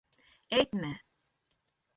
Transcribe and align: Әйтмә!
Әйтмә! 0.59 0.91